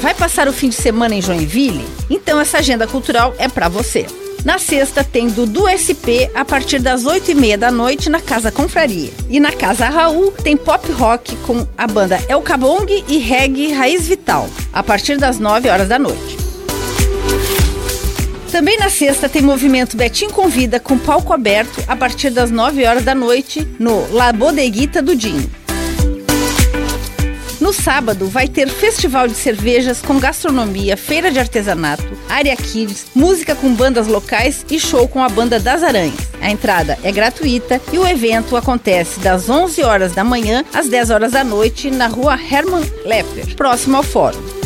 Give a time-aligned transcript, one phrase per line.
[0.00, 1.86] Vai passar o fim de semana em Joinville?
[2.08, 4.06] Então essa agenda cultural é para você.
[4.46, 8.50] Na sexta tem Dudu SP a partir das 8 e meia da noite na Casa
[8.50, 9.10] Confraria.
[9.28, 14.08] E na Casa Raul tem pop rock com a banda El Cabong e reggae Raiz
[14.08, 16.38] Vital, a partir das 9 horas da noite.
[18.50, 23.04] Também na sexta tem movimento Betim Convida com palco aberto a partir das 9 horas
[23.04, 25.59] da noite no La Bodeguita do Dinho.
[27.70, 33.54] No sábado vai ter festival de cervejas com gastronomia, feira de artesanato, área kids, música
[33.54, 36.18] com bandas locais e show com a banda das Aranhas.
[36.42, 41.10] A entrada é gratuita e o evento acontece das 11 horas da manhã às 10
[41.10, 44.59] horas da noite na rua Hermann Lepper, próximo ao fórum.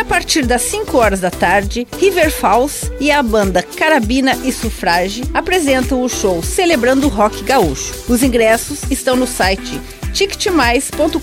[0.00, 5.22] A partir das 5 horas da tarde, River Falls e a banda Carabina e Sufrage
[5.34, 7.92] apresentam o show Celebrando o Rock Gaúcho.
[8.08, 9.78] Os ingressos estão no site
[10.14, 11.20] ticketmais.com.br.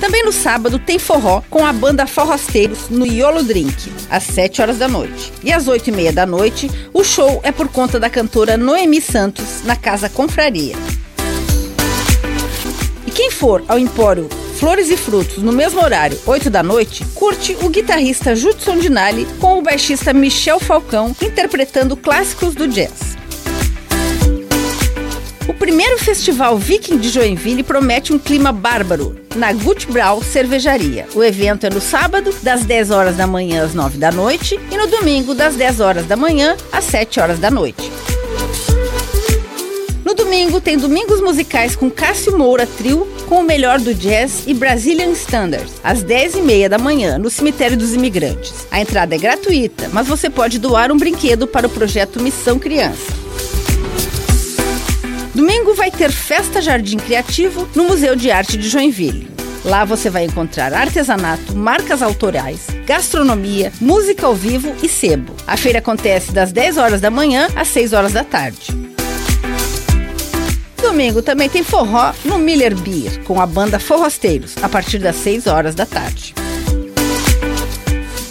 [0.00, 4.78] Também no sábado tem forró com a banda Forrosteiros no Yolo Drink, às 7 horas
[4.78, 5.32] da noite.
[5.44, 9.00] E às 8 e meia da noite, o show é por conta da cantora Noemi
[9.00, 10.74] Santos, na Casa Confraria.
[13.06, 14.28] E quem for ao Empório
[14.58, 19.58] Flores e Frutos no mesmo horário, 8 da noite, curte o guitarrista Judson Dinali com
[19.58, 23.16] o baixista Michel Falcão interpretando clássicos do jazz.
[25.46, 31.06] O primeiro festival Viking de Joinville promete um clima bárbaro na Gut Brau Cervejaria.
[31.14, 34.76] O evento é no sábado, das 10 horas da manhã às 9 da noite, e
[34.76, 37.92] no domingo, das 10 horas da manhã às 7 horas da noite.
[40.36, 45.10] Domingo tem Domingos Musicais com Cássio Moura Trio, com o melhor do jazz e Brazilian
[45.12, 48.66] Standards, às 10h30 da manhã, no Cemitério dos Imigrantes.
[48.70, 53.14] A entrada é gratuita, mas você pode doar um brinquedo para o projeto Missão Criança.
[55.34, 59.30] Domingo vai ter Festa Jardim Criativo no Museu de Arte de Joinville.
[59.64, 65.34] Lá você vai encontrar artesanato, marcas autorais, gastronomia, música ao vivo e sebo.
[65.46, 68.85] A feira acontece das 10 horas da manhã às 6 horas da tarde.
[70.86, 75.48] Domingo também tem forró no Miller Beer, com a banda Forrosteiros, a partir das 6
[75.48, 76.32] horas da tarde.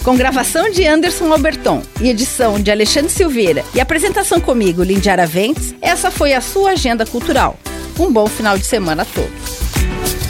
[0.05, 5.75] Com gravação de Anderson Alberton e edição de Alexandre Silveira e apresentação comigo, Lindiara Ventes,
[5.81, 7.59] essa foi a sua agenda cultural.
[7.99, 10.24] Um bom final de semana a todos.